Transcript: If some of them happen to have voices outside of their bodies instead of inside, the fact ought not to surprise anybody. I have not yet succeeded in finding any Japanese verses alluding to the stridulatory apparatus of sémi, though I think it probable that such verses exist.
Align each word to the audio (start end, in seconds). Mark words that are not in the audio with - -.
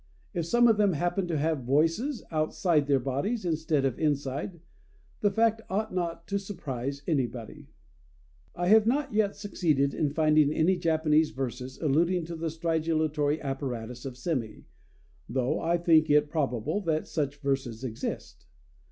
If 0.33 0.47
some 0.47 0.67
of 0.67 0.77
them 0.77 0.93
happen 0.93 1.27
to 1.27 1.37
have 1.37 1.61
voices 1.63 2.23
outside 2.31 2.81
of 2.81 2.87
their 2.87 2.99
bodies 2.99 3.45
instead 3.45 3.85
of 3.85 3.99
inside, 3.99 4.59
the 5.19 5.29
fact 5.29 5.61
ought 5.69 5.93
not 5.93 6.27
to 6.29 6.39
surprise 6.39 7.03
anybody. 7.05 7.67
I 8.55 8.69
have 8.69 8.87
not 8.87 9.13
yet 9.13 9.35
succeeded 9.35 9.93
in 9.93 10.09
finding 10.09 10.51
any 10.51 10.75
Japanese 10.77 11.29
verses 11.29 11.77
alluding 11.79 12.25
to 12.25 12.35
the 12.35 12.47
stridulatory 12.49 13.39
apparatus 13.41 14.03
of 14.03 14.15
sémi, 14.15 14.63
though 15.29 15.59
I 15.59 15.77
think 15.77 16.09
it 16.09 16.31
probable 16.31 16.81
that 16.81 17.07
such 17.07 17.37
verses 17.37 17.83
exist. 17.83 18.47